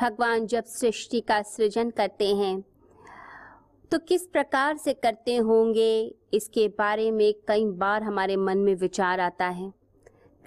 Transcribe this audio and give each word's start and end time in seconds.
भगवान 0.00 0.46
जब 0.46 0.64
सृष्टि 0.64 1.20
का 1.20 1.42
सृजन 1.42 1.90
करते 1.90 2.34
हैं 2.36 2.64
तो 3.92 3.98
किस 3.98 4.26
प्रकार 4.26 4.76
से 4.76 4.92
करते 4.94 5.36
होंगे? 5.36 6.14
इसके 6.34 6.68
बारे 6.68 7.10
में 7.10 7.32
कई 7.48 7.64
बार 7.64 8.02
हमारे 8.02 8.36
मन 8.36 8.58
में 8.58 8.74
विचार 8.74 9.20
आता 9.20 9.46
है। 9.46 9.72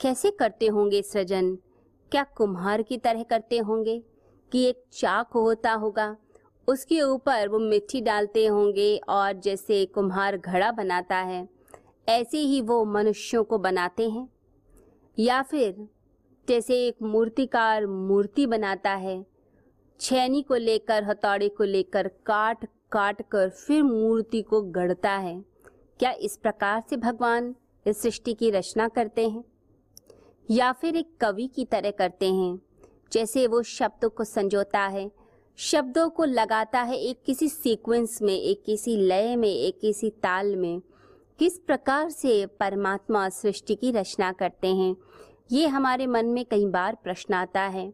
कैसे 0.02 0.32
करते 0.32 0.68
होंगे 0.68 1.02
सृजन? 1.02 1.56
क्या 2.12 2.24
कुम्हार 2.24 2.82
की 2.82 2.98
तरह 2.98 3.24
करते 3.24 3.58
होंगे? 3.58 4.04
कि 4.52 4.64
एक 4.64 4.84
चाक 4.94 5.30
होता 5.30 5.74
होगा, 5.74 6.16
उसके 6.68 7.02
ऊपर 7.02 7.48
वो 7.48 7.60
मिट्टी 7.60 8.02
डालते 8.02 8.46
होंगे 8.46 8.96
और 9.10 9.34
जैसे 9.34 9.86
कुम्हार 9.86 10.38
घड़ा 10.38 10.72
बनाता 10.72 11.18
है, 11.18 11.48
ऐसे 12.10 12.38
ही 12.38 12.62
वो 12.62 12.84
मनुष्यों 12.86 13.44
को 13.44 13.58
बनाते 13.58 14.10
हैं। 14.10 14.28
या 15.20 15.42
फिर 15.42 15.88
जैसे 16.50 16.88
एक 16.88 17.02
मूर्तिकार 17.02 17.86
मूर्ति 17.88 18.46
बनाता 18.46 18.92
है 18.92 19.33
छैनी 20.04 20.42
को 20.42 20.56
लेकर, 20.56 21.04
हथौड़े 21.04 21.50
को 21.50 21.64
लेकर 21.64 22.08
काट 22.08 22.66
काट 22.92 23.22
कर 23.32 23.50
फिर 23.50 23.84
मूर्ति 23.84 24.42
को 24.42 24.62
गढ़ता 24.62 25.12
है। 25.12 25.46
क्या 26.00 26.12
इस 26.12 26.38
प्रकार 26.38 26.84
से 26.90 26.98
भगवान 26.98 27.56
इस 27.88 28.02
सृष्टि 28.02 28.34
की 28.34 28.52
रचना 28.52 28.88
करते 28.88 29.30
हैं? 29.30 29.44
या 30.52 30.72
फिर 30.72 30.96
एक 30.96 31.18
कवि 31.22 31.48
की 31.48 31.66
तरह 31.66 31.92
करते 31.92 32.34
हैं, 32.34 32.60
जैसे 33.12 33.48
वो 33.48 33.64
शब्दों 33.64 34.10
को 34.10 34.24
संजोता 34.24 34.80
है, 34.80 35.12
शब्दों 35.58 36.10
को 36.10 36.24
लगाता 36.24 36.82
है 36.82 36.98
एक 36.98 37.24
किसी 37.24 37.50
सीक्वेंस 37.50 38.22
में, 38.22 38.42
एक 38.42 38.64
किसी 38.64 38.98
लय 38.98 39.36
में, 39.36 39.50
एक 39.50 39.80
किसी 39.80 40.10
ताल 40.10 40.56
में। 40.56 40.82
किस 41.40 41.60
प्रकार 41.60 42.10
से 42.10 42.46
परमात्मा 42.46 43.30
सृष्टि 43.30 43.76
की 43.76 43.92
रचना 43.92 44.32
करते 44.32 44.68
हैं, 44.68 44.96
ये 45.52 45.68
हमारे 45.68 46.08
मन 46.08 46.26
में 46.26 46.46
कई 46.46 46.66
बार 46.66 46.98
प्रश्न 47.04 47.34
आता 47.34 47.62
है। 47.62 47.94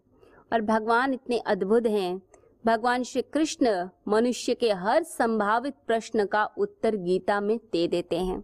और 0.51 0.61
भगवान 0.61 1.13
इतने 1.13 1.37
अद्भुत 1.37 1.87
हैं। 1.87 2.21
भगवान 2.65 3.03
श्री 3.03 3.21
कृष्ण 3.33 3.87
मनुष्य 4.07 4.53
के 4.53 4.71
हर 4.71 5.03
संभावित 5.03 5.73
प्रश्न 5.87 6.25
का 6.25 6.43
उत्तर 6.57 6.95
गीता 6.95 7.39
में 7.41 7.57
दे 7.57 7.87
देते 7.87 8.17
हैं। 8.17 8.43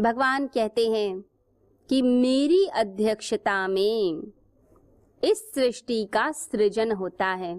भगवान 0.00 0.46
कहते 0.46 0.88
हैं 0.90 1.24
कि 1.90 2.02
मेरी 2.02 2.64
अध्यक्षता 2.66 3.66
में 3.68 4.22
इस 5.22 5.38
सृष्टि 5.54 6.04
का 6.04 6.30
सृजन 6.32 6.92
होता 6.92 7.26
है। 7.26 7.54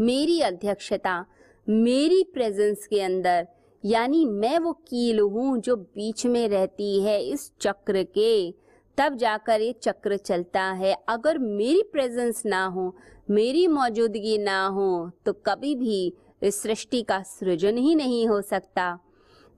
मेरी 0.00 0.40
अध्यक्षता 0.40 1.24
मेरी 1.66 2.22
प्रेजेंस 2.24 2.86
के 2.86 3.00
अंदर, 3.00 3.46
यानी 3.84 4.24
मैं 4.24 4.58
वो 4.58 4.72
कील 4.72 5.20
हूँ 5.20 5.58
जो 5.58 5.76
बीच 5.76 6.26
में 6.26 6.48
रहती 6.48 7.02
है 7.02 7.22
इस 7.24 7.50
चक्र 7.60 8.02
के 8.14 8.50
तब 8.98 9.14
जाकर 9.16 9.60
ये 9.60 9.72
चक्र 9.74 10.16
चलता 10.18 10.62
है। 10.72 10.94
अगर 11.08 11.38
मेरी 11.38 11.82
प्रेजेंस 11.92 12.42
ना 12.46 12.64
हो, 12.66 12.94
मेरी 13.30 13.66
मौजूदगी 13.68 14.36
ना 14.38 14.64
हो 14.66 15.10
तो 15.26 15.32
कभी 15.46 15.74
भी 15.76 16.12
इस 16.42 16.62
सृष्टि 16.62 17.02
का 17.02 17.22
सृजन 17.24 17.76
ही 17.78 17.94
नहीं 17.94 18.26
हो 18.28 18.40
सकता। 18.42 18.98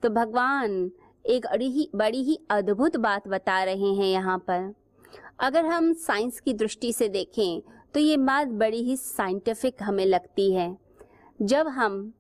तो 0.03 0.09
भगवान 0.11 0.91
एक 1.25 1.47
बड़ी 1.47 1.71
ही 1.71 1.89
बड़ी 1.95 2.23
ही 2.23 2.39
अद्भुत 2.51 2.97
बात 2.99 3.29
बता 3.29 3.63
रहे 3.65 3.93
हैं 3.93 4.07
यहाँ 4.07 4.39
पर। 4.41 4.73
अगर 5.41 5.67
हम 5.67 5.93
साइंस 5.95 6.41
की 6.41 6.55
दृष्टि 6.55 6.93
से 6.93 7.09
देखें 7.09 7.61
तो 7.95 8.01
ये 8.01 8.17
बात 8.19 8.49
बड़ी 8.55 8.83
ही 8.83 8.97
साइंटिफिक 8.97 9.83
हमें 9.83 10.05
लगती 10.07 10.53
है। 10.53 10.77
जब 11.43 11.69
हम 11.69 12.13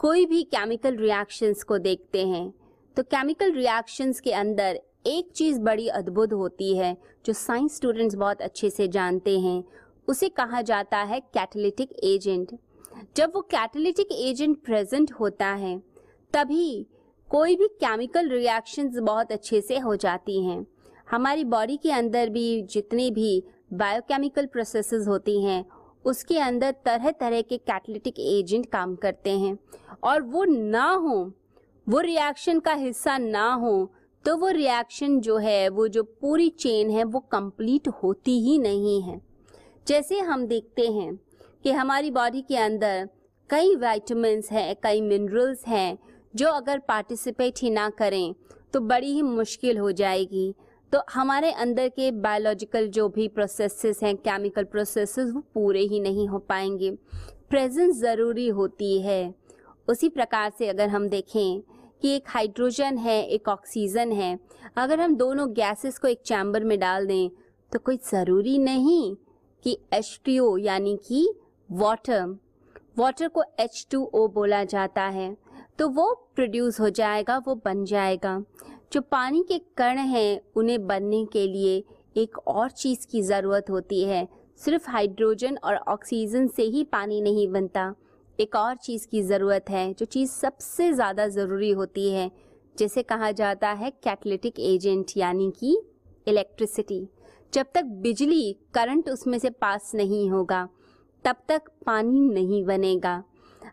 कोई 0.00 0.26
भी 0.26 0.42
केमिकल 0.44 0.96
रिएक्शंस 0.96 1.62
को 1.62 1.78
देखते 1.80 2.26
हैं 2.26 2.52
तो 2.96 3.02
केमिकल 3.04 3.52
रिएक्शंस 3.52 4.20
के 4.20 4.32
अंदर 4.34 4.80
एक 5.06 5.30
चीज़ 5.32 5.60
बड़ी 5.60 5.88
अद्भुत 5.88 6.32
होती 6.32 6.76
है, 6.76 6.96
जो 7.26 7.32
साइंस 7.32 7.76
स्टूडेंट्स 7.76 8.14
बहुत 8.14 8.42
अच्छे 8.42 8.70
से 8.70 8.88
जानते 8.88 9.40
हैं। 9.40 9.64
उसे 10.08 10.28
कहा 10.28 10.62
जाता 10.62 10.98
है 10.98 11.20
कैटलिटिक 11.20 11.92
एजेंट। 12.04 12.58
जब 13.16 13.32
वो 13.34 13.40
कैटलिटिक 13.40 14.08
एजेंट 14.12 14.64
प्रेजेंट 14.64 15.12
होता 15.12 15.46
है, 15.46 15.82
तभी 16.32 16.86
कोई 17.30 17.56
भी 17.56 17.66
केमिकल 17.66 18.28
रिएक्शंस 18.28 18.98
बहुत 18.98 19.32
अच्छे 19.32 19.60
से 19.60 19.78
हो 19.78 19.96
जाती 19.96 20.44
हैं। 20.44 20.66
हमारी 21.10 21.44
बॉडी 21.44 21.76
के 21.76 21.92
अंदर 21.92 22.28
भी 22.28 22.62
जितने 22.62 23.10
भी 23.10 23.44
बायोकेमिकल 23.72 24.46
प्रोसेसेस 24.46 25.08
होती 25.08 25.42
हैं, 25.44 25.64
उसके 26.04 26.38
अंदर 26.38 26.74
तरह 26.84 27.10
तरह 27.10 27.40
के 27.40 27.58
कैटलिटिक 27.58 28.20
एजेंट 28.20 28.66
काम 28.66 28.96
करते 28.96 29.30
हैं। 29.30 29.58
और 30.04 30.22
वो 30.22 30.44
ना 30.44 30.92
हो, 30.92 31.32
वो 31.88 32.00
रिएक्शन 32.00 32.60
का 32.60 32.72
हिस्सा 32.72 33.18
ना 33.18 33.52
हो 33.52 33.92
तो 34.24 34.36
वो 34.36 34.48
रिएक्शन 34.48 35.18
जो 35.20 35.36
है, 35.36 35.68
वो 35.68 35.86
जो 35.88 36.02
पूरी 36.02 36.48
चेन 36.50 36.90
है, 36.90 37.04
वो 37.04 37.20
कंप्लीट 37.32 37.88
होती 38.02 38.38
ही 38.40 38.58
नहीं 38.58 39.00
है। 39.02 39.20
जैसे 39.86 40.18
हम 40.20 40.46
देखते 40.46 40.86
हैं 40.88 41.14
कि 41.62 41.70
हमारी 41.70 42.10
बॉडी 42.10 42.42
के 42.42 42.56
अंदर 42.56 43.08
कई 43.50 43.74
वाइटमिन 43.76 44.42
हैं, 44.50 44.74
कई 44.82 45.00
मिनरल्स 45.00 45.66
हैं, 45.66 45.98
जो 46.34 46.48
अगर 46.48 46.78
पार्टिसिपेट 46.78 47.58
ही 47.62 47.70
ना 47.70 47.88
करें 47.90 48.34
तो 48.72 48.80
बड़ी 48.80 49.12
ही 49.12 49.22
मुश्किल 49.22 49.78
हो 49.78 49.90
जाएगी। 49.92 50.54
तो 50.92 51.00
हमारे 51.10 51.50
अंदर 51.52 51.88
के 51.88 52.10
बायोलॉजिकल 52.12 52.86
जो 52.88 53.08
भी 53.08 53.26
प्रोसेसेस 53.28 54.02
हैं 54.02 54.16
केमिकल 54.16 54.64
प्रोसेसेस 54.64 55.30
वो 55.32 55.40
पूरे 55.54 55.80
ही 55.80 56.00
नहीं 56.00 56.26
हो 56.28 56.38
पाएँगे। 56.38 56.90
प्रेजेंस 57.50 57.96
ज़रूरी 57.96 58.48
होती 58.48 59.00
है। 59.00 59.34
उसी 59.88 60.08
प्रकार 60.08 60.52
से 60.58 60.68
अगर 60.68 60.88
हम 60.88 61.08
देखें 61.08 61.62
कि 62.02 62.08
एक 62.08 62.24
हाइड्रोजन 62.28 62.98
है, 62.98 63.22
एक 63.26 63.48
ऑक्सीजन 63.48 64.12
है। 64.12 64.38
अगर 64.76 65.00
हम 65.00 65.14
दोनों 65.16 65.48
गैसेस 65.52 65.98
को 65.98 66.08
एक 66.08 66.20
चैम्बर 66.26 66.64
में 66.64 66.78
डाल 66.78 67.06
दें 67.06 67.30
तो 67.72 67.78
कोई 67.78 67.96
ज़रूरी 67.96 68.58
नहीं 68.58 69.14
कि 69.64 69.78
एच 69.92 70.20
यानी 70.60 70.98
कि 71.06 71.28
वाटर 71.70 72.38
वाटर 72.98 73.28
को 73.28 73.42
H2O 73.60 74.28
बोला 74.28 74.64
जाता 74.64 75.02
है। 75.02 75.36
तो 75.78 75.88
वो 75.88 76.12
प्रोड्यूस 76.34 76.80
हो 76.80 76.88
जाएगा, 76.90 77.38
वो 77.38 77.54
बन 77.54 77.84
जाएगा। 77.84 78.42
जो 78.92 79.00
पानी 79.00 79.42
के 79.42 79.58
कण 79.58 79.98
हैं, 79.98 80.40
उन्हें 80.56 80.86
बनने 80.86 81.24
के 81.24 81.46
लिए 81.46 81.82
एक 82.16 82.38
और 82.38 82.70
चीज़ 82.70 83.06
की 83.06 83.22
ज़रूरत 83.22 83.70
होती 83.70 84.02
है। 84.04 84.28
सिर्फ़ 84.58 84.90
हाइड्रोजन 84.90 85.56
और 85.64 85.76
ऑक्सीजन 85.76 86.46
से 86.46 86.62
ही 86.62 86.84
पानी 86.84 87.20
नहीं 87.20 87.48
बनता। 87.48 87.94
एक 88.42 88.56
और 88.56 88.76
चीज़ 88.76 89.06
की 89.08 89.22
ज़रूरत 89.22 89.70
है, 89.70 89.92
जो 89.94 90.06
चीज़ 90.06 90.30
सबसे 90.30 90.92
ज़्यादा 90.92 91.26
ज़रूरी 91.28 91.70
होती 91.70 92.10
है, 92.10 92.30
जिसे 92.76 93.02
कहा 93.04 93.30
जाता 93.32 93.70
है 93.72 93.90
कैटलिटिक 94.04 94.58
एजेंट 94.60 95.10
यानी 95.16 95.50
कि 95.58 95.76
इलेक्ट्रिसिटी 96.26 97.06
जब 97.52 97.66
तक 97.74 97.84
बिजली 98.02 98.52
करंट 98.74 99.08
उसमें 99.08 99.38
से 99.38 99.50
पास 99.52 99.90
नहीं 99.94 100.28
होगा, 100.30 100.68
तब 101.24 101.36
तक 101.48 101.70
पानी 101.86 102.20
नहीं 102.30 102.64
बनेगा। 102.64 103.22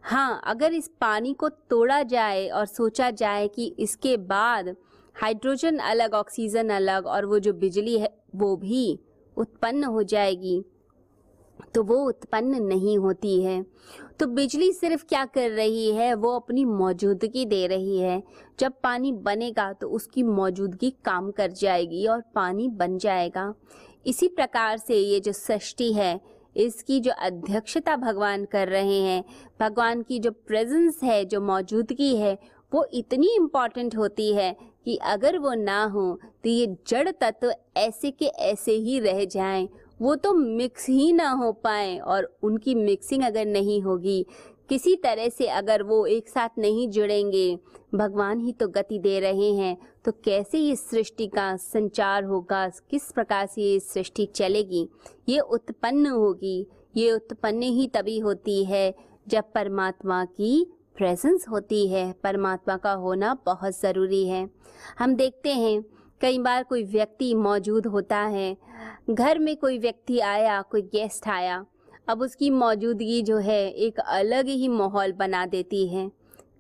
हाँ 0.04 0.42
अगर 0.46 0.74
इस 0.74 0.90
पानी 1.02 1.34
को 1.34 1.50
तोड़ा 1.50 2.02
जाए 2.06 2.48
और 2.50 2.66
सोचा 2.68 3.10
जाए 3.14 3.48
कि 3.48 3.66
इसके 3.80 4.16
बाद 4.18 4.76
हाइड्रोजन 5.16 5.78
अलग 5.78 6.14
ऑक्सीजन 6.16 6.70
अलग, 6.72 7.06
और 7.06 7.26
वो 7.26 7.40
जो 7.40 7.54
बिजली 7.56 7.98
है, 8.00 8.10
वो 8.36 8.56
भी 8.58 9.00
उत्पन्न 9.38 9.84
हो 9.86 10.04
जाएगी 10.06 10.64
तो 11.76 11.84
वो 11.84 11.96
उत्पन्न 12.00 12.62
नहीं 12.64 12.98
होती 12.98 13.42
है। 13.42 13.62
तो 14.20 14.28
बिजली 14.28 14.72
सिर्फ़ 14.72 15.06
क्या 15.06 15.24
कर 15.26 15.50
रही 15.50 15.92
है? 15.92 16.14
वो 16.14 16.36
अपनी 16.36 16.66
मौजूदगी 16.66 17.46
दे 17.46 17.66
रही 17.68 18.00
है। 18.00 18.22
जब 18.60 18.74
पानी 18.84 19.12
बनेगा 19.12 19.72
तो 19.74 19.90
उसकी 19.90 20.24
मौजूदगी 20.24 20.90
काम 21.06 21.32
कर 21.32 21.52
जाएगी 21.52 22.06
और 22.08 22.24
पानी 22.36 22.68
बन 22.70 22.98
जाएगा। 22.98 23.54
इसी 24.06 24.28
प्रकार 24.28 24.78
से 24.78 24.98
ये 24.98 25.20
जो 25.20 25.32
सृष्टि 25.32 25.92
है, 25.94 26.20
इसकी 26.56 27.00
जो 27.00 27.12
अध्यक्षता 27.20 27.96
भगवान 27.96 28.46
कर 28.46 28.68
रहे 28.68 29.00
हैं, 29.02 29.24
भगवान 29.60 30.02
की 30.02 30.20
जो 30.20 30.32
प्रेजेंस 30.32 31.00
है, 31.04 31.24
जो 31.26 31.42
मौजूदगी 31.42 32.16
है, 32.16 32.38
वो 32.72 32.86
इतनी 32.94 33.36
इंपॉर्टेंट 33.36 33.96
होती 33.98 34.34
है 34.34 34.56
कि 34.86 34.96
अगर 34.96 35.38
वो 35.38 35.54
ना 35.54 35.84
हो 35.84 36.20
तो 36.44 36.50
ये 36.50 36.66
जड़ 36.88 37.10
तत्व 37.12 37.54
ऐसे 37.78 38.12
के 38.12 38.26
ऐसे 38.26 38.72
ही 38.72 39.00
रह 39.00 39.24
जाएँ 39.26 39.68
वो 40.00 40.16
तो 40.16 40.34
मिक्स 40.34 40.88
ही 40.90 41.12
ना 41.14 41.30
हो 41.32 41.52
पाए 41.54 41.98
और 41.98 42.32
उनकी 42.44 42.76
मिक्सिंग 42.76 43.24
अगर 43.24 43.46
नहीं 43.46 43.82
होगी, 43.82 44.26
किसी 44.70 44.96
तरह 44.96 45.30
से 45.30 45.48
अगर 45.50 45.84
वो 45.84 46.06
एक 46.08 46.28
साथ 46.30 46.50
नहीं 46.58 46.88
जुड़ेंगे, 46.90 47.58
भगवान 47.96 48.40
ही 48.40 48.52
तो 48.54 48.68
गति 48.68 49.00
दे 49.00 49.20
रहे 49.20 49.52
हैं 49.54 49.78
तो 50.06 50.12
कैसे 50.26 50.60
ये 50.60 50.76
सृष्टि 50.76 51.28
का 51.28 51.56
संचार 51.58 52.24
होगा? 52.24 52.68
किस 52.90 53.12
प्रकार 53.12 53.46
से 53.46 53.62
ये 53.62 53.80
सृष्टि 53.80 54.26
चलेगी? 54.26 54.88
ये 55.30 55.40
उत्पन्न 55.40 56.06
होगी, 56.08 56.68
ये 56.98 57.12
उत्पन्न 57.12 57.62
ही 57.62 57.88
तभी 57.88 58.18
होती 58.20 58.64
है 58.66 58.94
जब 59.28 59.52
परमात्मा 59.56 60.24
की 60.26 60.66
प्रेजेंस 60.98 61.46
होती 61.50 61.88
है। 61.88 62.12
परमात्मा 62.24 62.76
का 62.78 62.92
होना 62.94 63.34
बहुत 63.46 63.80
ज़रूरी 63.80 64.28
है। 64.28 64.50
हम 65.00 65.16
देखते 65.16 65.50
हैं 65.52 65.84
कई 66.22 66.40
बार 66.40 66.64
कोई 66.64 66.84
व्यक्ति 66.84 67.34
मौजूद 67.36 67.86
होता 67.86 68.18
है। 68.18 68.56
घर 69.10 69.40
में 69.40 69.56
कोई 69.58 69.78
व्यक्ति 69.80 70.20
आया, 70.20 70.62
कोई 70.62 70.82
गेस्ट 70.84 71.28
आया, 71.28 71.66
अब 72.08 72.22
उसकी 72.22 72.50
मौजूदगी 72.50 73.22
जो 73.22 73.38
है 73.38 73.70
एक 73.70 74.00
अलग 74.00 74.48
ही 74.48 74.68
माहौल 74.68 75.12
बना 75.12 75.46
देती 75.46 75.88
है। 75.88 76.10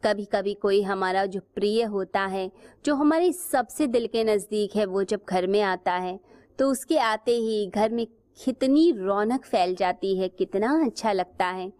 कभी 0.03 0.25
कभी 0.25 0.53
कोई 0.53 0.81
हमारा 0.81 1.25
जो 1.25 1.39
प्रिय 1.56 1.83
होता 1.85 2.25
है, 2.25 2.50
जो 2.85 2.95
हमारे 2.95 3.31
सबसे 3.31 3.88
दिल 3.88 4.07
के 4.07 4.23
नज़दीक 4.25 4.75
है, 4.75 4.85
वो 4.85 5.03
जब 5.03 5.21
घर 5.29 5.47
में 5.47 5.61
आता 5.61 5.94
है 5.94 6.19
तो 6.59 6.69
उसके 6.71 6.97
आते 7.00 7.31
ही 7.31 7.65
घर 7.67 7.89
में 7.89 8.06
कितनी 8.39 8.91
रौनक 8.94 9.45
फैल 9.45 9.75
जाती 9.75 10.17
है, 10.17 10.27
कितना 10.29 10.71
अच्छा 10.85 11.11
लगता 11.11 11.45
है। 11.45 11.71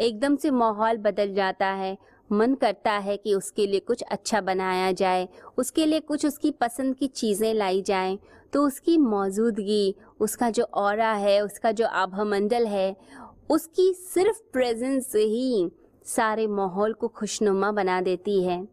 एकदम 0.00 0.36
से 0.36 0.50
माहौल 0.50 0.96
बदल 0.98 1.34
जाता 1.34 1.66
है 1.66 1.96
मन 2.30 2.54
करता 2.54 2.92
है 2.92 3.16
कि 3.16 3.34
उसके 3.34 3.66
लिए 3.66 3.80
कुछ 3.80 4.02
अच्छा 4.02 4.40
बनाया 4.40 4.90
जाए, 4.92 5.28
उसके 5.58 5.86
लिए 5.86 6.00
कुछ 6.00 6.26
उसकी 6.26 6.50
पसंद 6.50 6.94
की 6.94 7.06
चीज़ें 7.06 7.52
लाई 7.54 7.82
जाएँ 7.82 8.18
तो 8.52 8.66
उसकी 8.66 8.96
मौजूदगी, 8.98 9.94
उसका 10.20 10.50
जो 10.50 10.64
और 10.64 11.00
है, 11.00 11.40
उसका 11.40 11.72
जो 11.72 11.86
आभामंडल 11.86 12.66
है, 12.66 12.96
उसकी 13.50 13.92
सिर्फ़ 13.94 14.40
प्रेजेंस 14.52 15.12
ही 15.14 15.70
सारे 16.06 16.46
माहौल 16.46 16.92
को 16.92 17.08
खुशनुमा 17.08 17.70
बना 17.72 18.00
देती 18.00 18.42
है। 18.44 18.66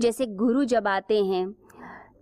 जैसे 0.00 0.26
गुरु 0.26 0.64
जब 0.64 0.88
आते 0.88 1.22
हैं, 1.24 1.54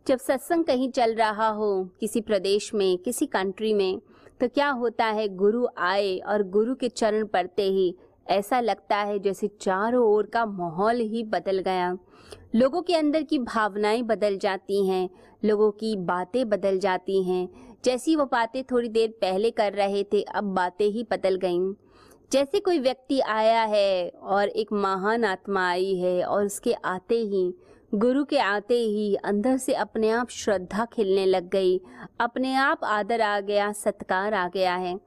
जब 0.07 0.19
सत्संग 0.19 0.65
कहीं 0.65 0.91
चल 0.91 1.15
रहा 1.15 1.49
हो, 1.49 1.85
किसी 2.01 2.21
प्रदेश 2.21 2.73
में, 2.75 2.99
किसी 2.99 3.27
कंट्री 3.27 3.73
में 3.75 4.01
तो 4.41 4.49
क्या 4.49 4.69
होता 4.71 5.07
है, 5.07 5.29
गुरु 5.29 5.67
आए 5.79 6.17
और 6.19 6.43
गुरु 6.43 6.75
के 6.75 6.89
चरण 6.89 7.27
पड़ते 7.27 7.63
ही 7.63 7.95
ऐसा 8.31 8.61
लगता 8.61 8.97
है 8.97 9.19
जैसे 9.19 9.49
चारों 9.61 10.07
ओर 10.07 10.27
का 10.27 10.47
माहौल 10.47 10.97
ही 10.97 11.23
बदल 11.25 11.59
गया। 11.59 11.99
लोगों 12.55 12.83
के 12.83 12.95
अंदर 12.95 13.23
की 13.23 13.39
भावनाएँ 13.39 14.03
बदल 14.03 14.39
जाती 14.39 14.87
हैं, 14.87 15.11
लोगों 15.45 15.71
की 15.71 15.97
बातें 15.97 16.49
बदल 16.49 16.79
जाती 16.79 17.23
हैं। 17.23 17.49
जैसी 17.85 18.17
वो 18.17 18.25
बातें 18.25 18.65
थोड़ी 18.65 18.89
देर 18.89 19.11
पहले 19.11 19.51
कर 19.51 19.73
रहे 19.73 20.05
थे, 20.05 20.23
अब 20.23 20.45
बातें 20.45 20.87
ही 20.87 21.07
बदल 21.11 21.37
गईं। 21.37 21.75
जैसे 22.33 22.61
कोई 22.61 22.79
व्यक्ति 22.79 23.21
आया 23.21 23.63
है 23.63 24.09
और 24.09 24.49
एक 24.49 24.73
महान 24.73 25.25
आत्मा 25.25 25.69
आई 25.69 25.95
है 25.95 26.25
और 26.25 26.47
उसके 26.47 26.73
आते 26.73 27.15
ही, 27.15 27.55
गुरु 27.95 28.25
के 28.25 28.39
आते 28.39 28.75
ही 28.75 29.15
अंदर 29.15 29.57
से 29.57 29.75
अपने 29.75 30.11
आप 30.11 30.29
श्रद्धा 30.31 30.85
खिलने 30.85 31.27
लग 31.27 31.49
गई। 31.49 31.81
अपने 32.21 32.55
आप 32.55 32.81
आदर 32.85 33.21
आ 33.21 33.41
गया, 33.41 33.73
सत्कार 33.73 34.35
आ 34.35 34.49
गया 34.49 34.75
है। 34.75 35.01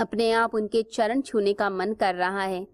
अपने 0.00 0.30
आप 0.32 0.54
उनके 0.54 0.82
चरण 0.82 1.20
छूने 1.20 1.52
का 1.52 1.70
मन 1.70 1.92
कर 1.92 2.14
रहा 2.14 2.42
है। 2.42 2.66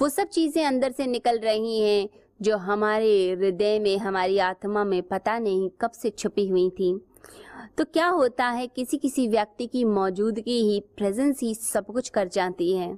वो 0.00 0.08
सब 0.08 0.28
चीज़ें 0.28 0.64
अंदर 0.64 0.92
से 0.92 1.06
निकल 1.06 1.38
रही 1.38 1.80
हैं, 1.80 2.08
जो 2.40 2.56
हमारे 2.56 3.30
हृदय 3.30 3.78
में, 3.78 3.96
हमारी 3.98 4.38
आत्मा 4.38 4.84
में 4.84 5.02
पता 5.02 5.38
नहीं 5.38 5.68
कब 5.80 5.90
से 5.90 6.10
छुपी 6.10 6.46
हुई 6.48 6.68
थी। 6.70 6.92
तो 7.78 7.84
क्या 7.84 8.08
होता 8.08 8.46
है 8.48 8.66
किसी 8.66 8.96
किसी 8.96 9.26
व्यक्ति 9.28 9.66
की 9.66 9.84
मौजूदगी 9.84 10.60
ही 10.62 10.80
प्रेजेंस 10.96 11.40
ही 11.42 11.54
सब 11.54 11.86
कुछ 11.86 12.08
कर 12.08 12.28
जाती 12.28 12.72
है। 12.76 12.92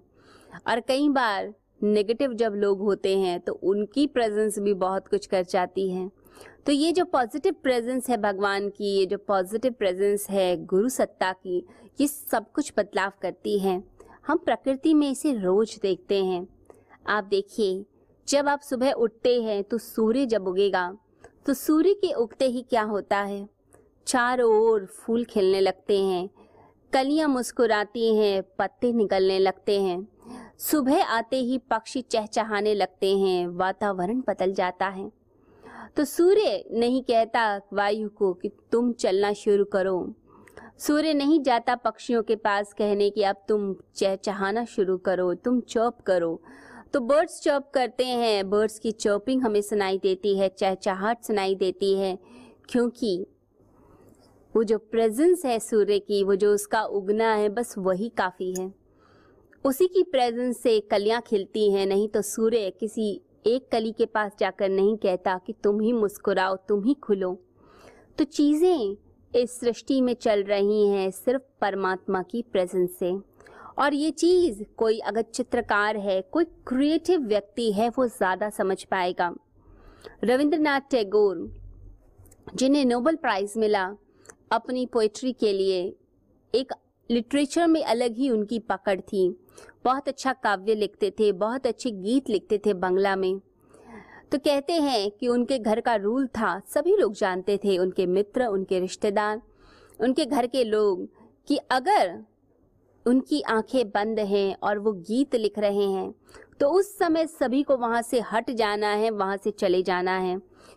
और 0.68 0.80
कई 0.80 1.08
बार 1.08 1.54
नेगेटिव 1.82 2.32
जब 2.34 2.52
लोग 2.54 2.80
होते 2.80 3.16
हैं 3.18 3.38
तो 3.40 3.52
उनकी 3.52 4.06
प्रेजेंस 4.06 4.58
भी 4.58 4.74
बहुत 4.74 5.08
कुछ 5.08 5.26
कर 5.26 5.44
जाती 5.44 5.88
है। 5.90 6.10
तो 6.66 6.72
ये 6.72 6.92
जो 6.92 7.04
पॉजिटिव 7.04 7.54
प्रेजेंस 7.62 8.08
है 8.10 8.16
भगवान 8.16 8.68
की, 8.68 8.96
ये 8.96 9.06
जो 9.06 9.18
पॉजिटिव 9.18 9.72
प्रेजेंस 9.72 10.26
है 10.30 10.56
गुरु 10.64 10.88
सत्ता 10.88 11.32
की, 11.32 11.64
ये 12.00 12.06
सब 12.06 12.50
कुछ 12.52 12.72
बदलाव 12.76 13.12
करती 13.22 13.58
है। 13.58 13.82
हम 14.26 14.38
प्रकृति 14.38 14.94
में 14.94 15.10
इसे 15.10 15.32
रोज 15.34 15.78
देखते 15.82 16.24
हैं। 16.24 16.46
आप 17.06 17.24
देखिए, 17.24 17.84
जब 18.28 18.48
आप 18.48 18.60
सुबह 18.60 18.92
उठते 18.92 19.40
हैं 19.42 19.62
तो 19.64 19.78
सूर्य 19.78 20.26
जब 20.26 20.48
उगेगा 20.48 20.90
तो 21.46 21.54
सूर्य 21.54 21.92
के 21.94 22.12
उगते 22.12 22.46
ही 22.46 22.62
क्या 22.62 22.82
होता 22.82 23.18
है? 23.18 23.48
चारों 24.06 24.50
ओर 24.60 24.84
फूल 24.86 25.24
खिलने 25.24 25.60
लगते 25.60 25.98
हैं, 25.98 26.28
कलियाँ 26.92 27.28
मुस्कुराती 27.28 28.14
हैं, 28.16 28.42
पत्ते 28.58 28.92
निकलने 28.92 29.38
लगते 29.38 29.80
हैं। 29.80 30.06
सुबह 30.60 31.02
आते 31.04 31.36
ही 31.36 31.58
पक्षी 31.70 32.02
चहचहाने 32.02 32.74
लगते 32.74 33.16
हैं, 33.18 33.46
वातावरण 33.48 34.20
बदल 34.20 34.52
जाता 34.52 34.88
है। 34.88 35.10
तो 35.96 36.04
सूर्य 36.04 36.64
नहीं 36.72 37.02
कहता 37.02 37.60
वायु 37.72 38.08
को 38.08 38.32
कि 38.32 38.50
तुम 38.72 38.92
चलना 38.92 39.32
शुरू 39.32 39.64
करो। 39.64 40.14
सूर्य 40.78 41.12
नहीं 41.14 41.40
जाता 41.42 41.74
पक्षियों 41.76 42.22
के 42.22 42.36
पास 42.36 42.72
कहने 42.72 43.08
कि 43.10 43.22
अब 43.22 43.44
तुम 43.48 43.74
चहचहाना 43.96 44.64
शुरू 44.64 44.96
करो, 44.98 45.32
तुम 45.34 45.60
चौप 45.60 46.00
करो। 46.00 46.40
तो 46.92 47.00
बर्ड्स 47.00 47.40
चौप 47.42 47.70
करते 47.74 48.04
हैं 48.04 48.48
बर्ड्स 48.50 48.78
की 48.78 48.92
चौपिंग 48.92 49.42
हमें 49.42 49.60
सुनाई 49.62 49.98
देती 49.98 50.38
है 50.38 50.48
चहचहाट 50.48 51.24
सुनाई 51.24 51.54
देती 51.54 51.94
है, 51.94 52.18
क्योंकि 52.68 53.26
वो 54.54 54.62
जो 54.64 54.78
प्रेजेंस 54.78 55.44
है 55.44 55.58
सूर्य 55.58 55.98
की, 55.98 56.22
वो 56.24 56.34
जो 56.34 56.52
उसका 56.54 56.82
उगना 56.82 57.34
है, 57.34 57.48
बस 57.48 57.74
वही 57.78 58.08
काफ़ी 58.08 58.54
है। 58.54 58.72
उसी 59.64 59.86
की 59.86 60.02
प्रेजेंस 60.02 60.62
से 60.62 60.78
कलियाँ 60.80 61.20
खिलती 61.26 61.70
हैं, 61.72 61.86
नहीं 61.86 62.08
तो 62.08 62.22
सूर्य 62.22 62.70
किसी 62.70 63.20
एक 63.46 63.68
कली 63.72 63.92
के 63.92 64.06
पास 64.06 64.32
जाकर 64.38 64.68
नहीं 64.68 64.96
कहता 64.96 65.36
कि 65.38 65.54
तुम 65.64 65.80
ही 65.80 65.92
मुस्कुराओ, 65.92 66.56
तुम 66.56 66.84
ही 66.84 66.94
खुलो। 66.94 67.32
तो 68.18 68.24
चीज़ें 68.24 68.96
इस 69.32 69.58
सृष्टि 69.60 70.00
में 70.00 70.14
चल 70.14 70.42
रही 70.42 70.86
हैं 70.88 71.10
सिर्फ़ 71.10 71.42
परमात्मा 71.60 72.22
की 72.22 72.42
प्रेजेंस 72.42 72.98
से। 72.98 73.12
और 73.78 73.94
ये 73.94 74.10
चीज़ 74.10 74.62
कोई 74.76 74.98
अगर 74.98 75.22
चित्रकार 75.22 75.96
है, 75.96 76.20
कोई 76.22 76.44
क्रिएटिव 76.44 77.20
व्यक्ति 77.20 77.70
है, 77.72 77.88
वो 77.88 78.06
ज़्यादा 78.06 78.50
समझ 78.50 78.82
पाएगा। 78.84 79.34
रविंद्रनाथ 80.24 80.80
टैगोर, 80.90 81.48
जिन्हें 82.54 82.84
नोबल 82.84 83.16
प्राइज़ 83.16 83.58
मिला 83.58 83.84
अपनी 84.52 84.86
पोइट्री 84.86 85.32
के 85.32 85.52
लिए, 85.52 85.82
एक 86.54 86.72
लिटरेचर 87.10 87.66
में 87.66 87.82
अलग 87.84 88.16
ही 88.16 88.30
उनकी 88.30 88.58
पकड़ 88.58 89.00
थी। 89.00 89.28
बहुत 89.84 90.08
अच्छा 90.08 90.32
काव्य 90.34 90.74
लिखते 90.74 91.10
थे, 91.10 91.30
बहुत 91.32 91.66
अच्छे 91.66 91.90
गीत 91.90 92.30
लिखते 92.30 92.58
थे 92.58 92.74
बंगला 92.74 93.14
में। 93.16 93.40
तो 94.32 94.38
कहते 94.38 94.72
हैं 94.72 95.10
कि 95.10 95.28
उनके 95.28 95.58
घर 95.58 95.80
का 95.80 95.94
रूल 95.96 96.26
था, 96.28 96.58
सभी 96.68 96.96
लोग 96.96 97.14
जानते 97.14 97.56
थे 97.56 97.76
उनके 97.78 98.06
मित्र, 98.06 98.46
उनके 98.46 98.80
रिश्तेदार, 98.80 99.40
उनके 100.00 100.24
घर 100.24 100.46
के 100.46 100.64
लोग 100.64 101.06
कि 101.48 101.56
अगर 101.70 102.18
उनकी 103.06 103.40
आँखें 103.42 103.88
बंद 103.88 104.18
हैं 104.18 104.56
और 104.62 104.78
वो 104.78 104.92
गीत 104.92 105.34
लिख 105.34 105.58
रहे 105.58 105.84
हैं 105.84 106.12
तो 106.60 106.68
उस 106.70 106.96
समय 106.98 107.26
सभी 107.26 107.62
को 107.62 107.76
वहाँ 107.76 108.00
से 108.02 108.20
हट 108.32 108.50
जाना 108.50 108.88
है, 108.88 109.10
वहाँ 109.10 109.36
से 109.36 109.50
चले 109.50 109.82
जाना 109.82 110.16
है। 110.18 110.36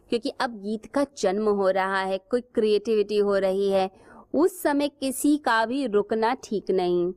क्योंकि 0.10 0.30
अब 0.40 0.60
गीत 0.62 0.86
का 0.86 1.06
जन्म 1.18 1.50
हो 1.50 1.70
रहा 1.70 2.02
है, 2.02 2.18
कोई 2.32 2.42
क्रिएटिविटी 2.56 3.18
हो 3.18 3.38
रही 3.38 3.70
है, 3.70 3.90
उस 4.34 4.62
समय 4.62 4.90
किसी 4.90 5.36
का 5.38 5.66
भी 5.66 5.86
रुकना 5.88 6.34
ठीक 6.44 6.72
नहीं। 6.72 7.12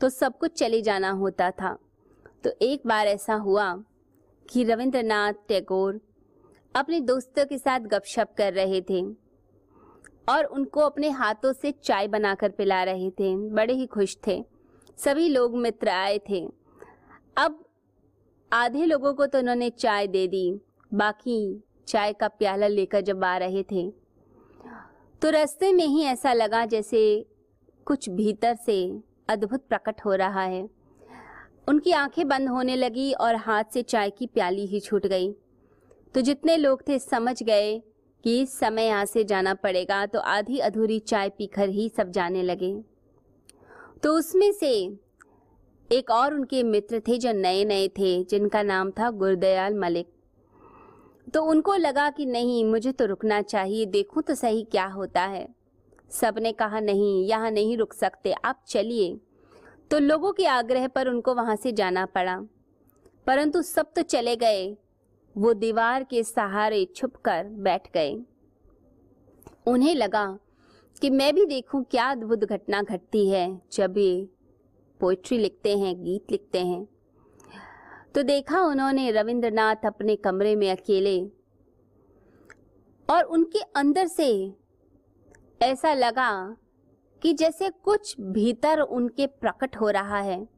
तो 0.00 0.08
सब 0.08 0.38
कुछ 0.38 0.52
चले 0.52 0.80
जाना 0.82 1.10
होता 1.12 1.50
था। 1.50 1.76
तो 2.44 2.50
एक 2.62 2.86
बार 2.86 3.06
ऐसा 3.06 3.34
हुआ 3.36 3.72
कि 4.46 4.62
रविंद्रनाथ 4.64 5.32
टैगोर 5.48 6.00
अपने 6.74 7.00
दोस्तों 7.00 7.44
के 7.46 7.58
साथ 7.58 7.80
गपशप 7.80 8.34
कर 8.38 8.52
रहे 8.52 8.80
थे 8.80 9.02
और 10.28 10.44
उनको 10.44 10.80
अपने 10.80 11.10
हाथों 11.10 11.52
से 11.52 11.72
चाय 11.72 12.08
बनाकर 12.08 12.50
पिला 12.50 12.82
रहे 12.84 13.10
थे। 13.10 13.34
बड़े 13.50 13.74
ही 13.74 13.86
खुश 13.86 14.16
थे। 14.26 14.44
सभी 14.98 15.28
लोग 15.28 15.56
मित्र 15.56 15.88
आए 15.88 16.18
थे। 16.28 16.40
अब 17.36 17.64
आधे 18.52 18.84
लोगों 18.84 19.12
को 19.14 19.26
तो 19.26 19.38
उन्होंने 19.38 19.70
चाय 19.70 20.06
दे 20.06 20.26
दी। 20.28 20.60
बाकी 20.94 21.62
चाय 21.88 22.12
का 22.12 22.28
प्याला 22.28 22.66
लेकर 22.66 23.00
जब 23.00 23.24
आ 23.24 23.36
रहे 23.36 23.62
थे 23.62 23.88
तो 25.22 25.30
रास्ते 25.30 25.72
में 25.72 25.86
ही 25.86 26.02
ऐसा 26.04 26.32
लगा 26.32 26.64
जैसे 26.66 27.02
कुछ 27.86 28.08
भीतर 28.10 28.54
से 28.56 28.80
अद्भुत 29.30 29.66
प्रकट 29.68 30.04
हो 30.04 30.14
रहा 30.14 30.42
है। 30.42 30.68
उनकी 31.68 31.92
आँखें 31.92 32.26
बंद 32.28 32.48
होने 32.48 32.76
लगी 32.76 33.12
और 33.12 33.36
हाथ 33.36 33.64
से 33.72 33.82
चाय 33.82 34.10
की 34.10 34.26
प्याली 34.26 34.66
ही 34.66 34.80
छूट 34.80 35.06
गई। 35.06 35.30
तो 36.14 36.20
जितने 36.20 36.56
लोग 36.56 36.82
थे 36.88 36.98
समझ 36.98 37.42
गए 37.42 37.78
कि 38.24 38.40
इस 38.40 38.58
समय 38.58 38.86
यहाँ 38.86 39.04
से 39.04 39.24
जाना 39.24 39.54
पड़ेगा 39.54 40.04
तो 40.06 40.20
आधी 40.20 40.58
अधूरी 40.58 40.98
चाय 40.98 41.28
पीकर 41.28 41.68
ही 41.68 41.88
सब 41.88 42.10
जाने 42.10 42.42
लगे। 42.42 42.72
तो 44.02 44.14
उसमें 44.14 44.50
से 44.52 44.72
एक 45.90 46.10
और 46.10 46.34
उनके 46.34 46.62
मित्र 46.62 47.00
थे 47.00 47.18
जो 47.18 47.32
नए 47.32 47.64
नए 47.64 47.88
थे, 47.88 48.22
जिनका 48.24 48.62
नाम 48.62 48.90
था 48.90 49.10
गुरदयाल 49.10 49.74
मलिक। 49.74 50.12
तो 51.34 51.42
उनको 51.42 51.74
लगा 51.74 52.08
कि 52.10 52.26
नहीं, 52.26 52.64
मुझे 52.64 52.92
तो 52.92 53.06
रुकना 53.06 53.40
चाहिए, 53.42 53.86
देखूँ 53.86 54.22
तो 54.22 54.34
सही 54.34 54.62
क्या 54.62 54.84
होता 54.86 55.22
है। 55.22 55.48
सबने 56.10 56.52
कहा, 56.52 56.80
नहीं, 56.80 57.26
यहाँ 57.26 57.50
नहीं 57.50 57.76
रुक 57.76 57.92
सकते, 57.92 58.32
आप 58.32 58.64
चलिए। 58.68 59.20
तो 59.90 59.98
लोगों 59.98 60.32
के 60.32 60.46
आग्रह 60.46 60.88
पर 60.88 61.08
उनको 61.08 61.34
वहाँ 61.34 61.56
से 61.56 61.72
जाना 61.72 62.06
पड़ा। 62.06 62.42
परंतु 63.26 63.62
सब 63.62 63.92
तो 63.96 64.02
चले 64.02 64.36
गए। 64.36 64.76
वो 65.36 65.54
दीवार 65.54 66.04
के 66.04 66.22
सहारे 66.24 66.84
छुपकर 66.84 67.44
बैठ 67.44 67.92
गए। 67.94 68.22
उन्हें 69.66 69.94
लगा 69.94 70.38
कि 71.00 71.10
मैं 71.10 71.34
भी 71.34 71.46
देखूँ 71.46 71.84
क्या 71.84 72.10
अद्भुत 72.10 72.38
घटना 72.38 72.82
घटती 72.82 73.28
है। 73.28 73.60
जब 73.72 73.98
ये 73.98 74.28
पोइट्री 75.00 75.38
लिखते 75.38 75.78
हैं, 75.78 76.04
गीत 76.04 76.30
लिखते 76.30 76.58
हैं। 76.58 76.88
तो 78.14 78.22
देखा 78.22 78.62
उन्होंने 78.62 79.10
रविंद्रनाथ 79.10 79.76
अपने 79.86 80.16
कमरे 80.16 80.56
में 80.56 80.70
अकेले 80.70 81.20
और 83.10 83.22
उनके 83.22 83.58
अंदर 83.58 84.06
से 84.06 84.52
ऐसा 85.62 85.94
लगा 85.94 86.56
कि 87.22 87.32
जैसे 87.32 87.68
कुछ 87.68 88.20
भीतर 88.20 88.80
उनके 88.80 89.26
प्रकट 89.26 89.76
हो 89.76 89.90
रहा 89.90 90.18
है। 90.18 90.48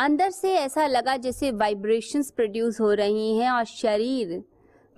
अंदर 0.00 0.30
से 0.30 0.54
ऐसा 0.54 0.86
लगा 0.86 1.16
जैसे 1.16 1.50
वाइब्रेशंस 1.50 2.30
प्रोड्यूस 2.30 2.80
हो 2.80 2.92
रही 2.92 3.36
हैं 3.36 3.50
और 3.50 3.64
शरीर 3.64 4.44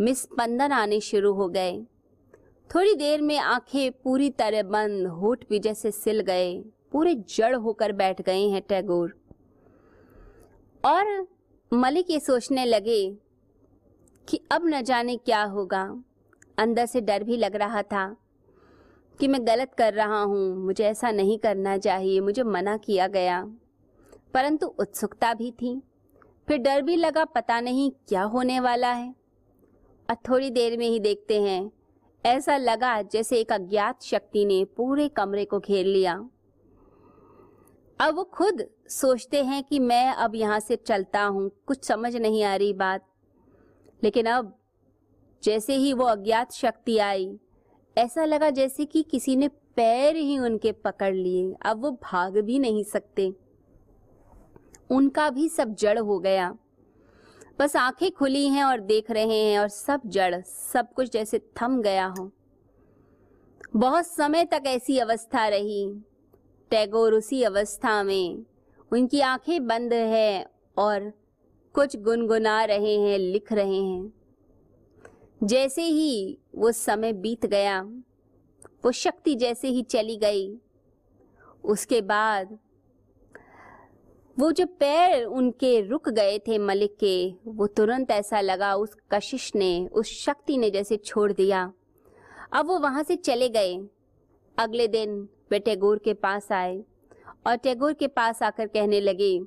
में 0.00 0.14
स्पंदन 0.14 0.72
आने 0.72 1.00
शुरू 1.00 1.32
हो 1.32 1.48
गए। 1.48 1.86
थोड़ी 2.74 2.94
देर 2.94 3.20
में 3.20 3.38
आँखें 3.38 3.92
पूरी 3.92 4.30
तरह 4.30 4.62
बंद, 4.62 5.06
होठ 5.06 5.44
भी 5.50 5.58
जैसे 5.58 5.90
सिल 5.90 6.20
गए। 6.20 6.64
पूरे 6.92 7.14
जड़ 7.14 7.56
होकर 7.56 7.92
बैठ 7.92 8.22
गए 8.22 8.48
हैं 8.48 8.62
टैगोर। 8.62 9.20
और 10.84 11.26
मलिक 11.72 12.10
ये 12.10 12.20
सोचने 12.20 12.64
लगे 12.64 13.16
कि 14.28 14.40
अब 14.52 14.62
न 14.64 14.82
जाने 14.82 15.16
क्या 15.16 15.42
होगा। 15.44 16.04
अंदर 16.58 16.86
से 16.86 17.00
डर 17.00 17.24
भी 17.24 17.36
लग 17.36 17.56
रहा 17.56 17.82
था। 17.82 18.16
कि 19.20 19.28
मैं 19.28 19.46
गलत 19.46 19.74
कर 19.74 19.94
रहा 19.94 20.22
हूँ, 20.22 20.56
मुझे 20.56 20.84
ऐसा 20.84 21.10
नहीं 21.10 21.38
करना 21.38 21.78
चाहिए, 21.78 22.20
मुझे 22.20 22.42
मना 22.42 22.76
किया 22.76 23.06
गया। 23.06 23.44
परंतु 24.34 24.66
उत्सुकता 24.66 25.34
भी 25.34 25.50
थी। 25.50 25.82
फिर 26.48 26.58
डर 26.58 26.82
भी 26.82 26.96
लगा, 26.96 27.24
पता 27.24 27.60
नहीं 27.60 27.90
क्या 28.08 28.22
होने 28.22 28.60
वाला 28.60 28.92
है। 28.92 29.14
और 30.10 30.16
थोड़ी 30.16 30.50
देर 30.50 30.78
में 30.78 30.88
ही 30.88 31.00
देखते 31.00 31.42
हैं। 31.42 31.70
ऐसा 32.26 32.56
लगा 32.56 33.02
जैसे 33.02 33.40
एक 33.40 33.52
अज्ञात 33.52 34.02
शक्ति 34.02 34.44
ने 34.44 34.64
पूरे 34.64 35.08
कमरे 35.08 35.44
को 35.44 35.58
घेर 35.58 35.86
लिया। 35.86 36.28
अब 38.00 38.14
वो 38.14 38.24
खुद 38.24 38.66
सोचते 38.88 39.44
हैं 39.44 39.64
कि 39.64 39.78
मैं 39.78 40.12
अब 40.12 40.34
यहाँ 40.34 40.60
से 40.60 40.76
चलता 40.76 41.24
हूँ, 41.24 41.50
कुछ 41.66 41.84
समझ 41.84 42.16
नहीं 42.16 42.44
आ 42.44 42.56
रही 42.56 42.72
बात। 42.72 43.08
लेकिन 44.02 44.26
अब 44.26 44.58
जैसे 45.42 45.74
ही 45.74 45.92
वो 45.92 46.04
अज्ञात 46.04 46.52
शक्ति 46.52 46.98
आई 46.98 47.38
ऐसा 47.98 48.24
लगा 48.24 48.50
जैसे 48.50 48.84
कि 48.84 49.02
किसी 49.02 49.36
ने 49.36 49.48
पैर 49.48 50.16
ही 50.16 50.38
उनके 50.38 50.72
पकड़ 50.72 51.14
लिए। 51.14 51.54
अब 51.62 51.82
वो 51.82 51.90
भाग 51.90 52.38
भी 52.38 52.58
नहीं 52.58 52.84
सकते। 52.84 53.34
उनका 54.90 55.30
भी 55.30 55.48
सब 55.48 55.74
जड़ 55.74 55.98
हो 55.98 56.18
गया। 56.18 56.58
बस 57.58 57.76
आँखें 57.76 58.10
खुली 58.12 58.48
हैं 58.48 58.64
और 58.64 58.80
देख 58.80 59.10
रहे 59.10 59.50
हैं 59.50 59.58
और 59.58 59.68
सब 59.68 60.00
जड़, 60.06 60.40
सब 60.42 60.92
कुछ 60.92 61.12
जैसे 61.12 61.38
थम 61.38 61.82
गया 61.82 62.14
हो। 62.18 62.30
बहुत 63.76 64.06
समय 64.06 64.44
तक 64.44 64.62
ऐसी 64.66 64.98
अवस्था 64.98 65.48
रही। 65.48 65.94
टैगोर 66.70 67.14
उसी 67.14 67.42
अवस्था 67.42 68.02
में। 68.02 68.44
उनकी 68.92 69.20
आँखें 69.20 69.66
बंद 69.66 69.92
है 69.92 70.50
और 70.78 71.12
कुछ 71.72 71.96
गुनगुना 71.96 72.64
रहे 72.64 72.96
हैं, 72.96 73.18
लिख 73.18 73.52
रहे 73.52 73.78
हैं। 73.78 74.12
जैसे 75.42 75.82
ही 75.82 76.38
वो 76.54 76.72
समय 76.72 77.12
बीत 77.12 77.46
गया। 77.46 77.80
वो 78.84 78.92
शक्ति 78.92 79.34
जैसे 79.34 79.68
ही 79.68 79.82
चली 79.82 80.16
गई। 80.16 80.58
उसके 81.64 82.00
बाद 82.00 82.58
वो 84.38 84.52
जो 84.52 84.66
पैर 84.66 85.24
उनके 85.24 85.80
रुक 85.80 86.08
गए 86.08 86.38
थे 86.38 86.58
मलिक 86.58 86.96
के, 87.00 87.34
वो 87.46 87.66
तुरंत 87.66 88.10
ऐसा 88.10 88.40
लगा 88.40 88.74
उस 88.74 88.96
कशिश 89.10 89.52
ने, 89.54 89.86
उस 89.86 90.06
शक्ति 90.06 90.56
ने 90.58 90.70
जैसे 90.70 90.96
छोड़ 90.96 91.32
दिया। 91.32 91.72
अब 92.52 92.66
वो 92.66 92.78
वहाँ 92.78 93.02
से 93.02 93.16
चले 93.16 93.48
गए। 93.48 93.76
अगले 94.58 94.88
दिन 94.88 95.28
वे 95.50 95.58
टैगोर 95.58 95.98
के 95.98 96.14
पास 96.14 96.52
आए 96.52 96.84
और 97.46 97.56
टैगोर 97.56 97.92
के 97.92 98.06
पास 98.06 98.42
आकर 98.42 98.66
कहने 98.66 99.00
लगे 99.00 99.38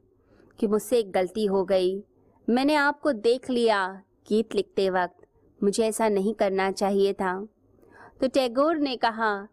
कि 0.60 0.68
मुझसे 0.68 1.00
एक 1.00 1.12
गलती 1.12 1.46
हो 1.46 1.64
गई। 1.66 2.04
मैंने 2.50 2.76
आपको 2.76 3.12
देख 3.12 3.50
लिया 3.50 4.02
गीत 4.30 4.56
लिखते 4.56 4.90
वक्त। 4.90 5.25
मुझे 5.62 5.86
ऐसा 5.86 6.08
नहीं 6.10 6.34
करना 6.34 6.72
चाहिए 6.72 7.14
था। 7.14 7.36
तो 8.22 8.28
टैगोर 8.28 8.78
ने 8.78 8.96
कहा, 8.98 9.48